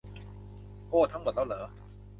[0.89, 1.69] โอ้ ทั้งหมดแล้วหรอ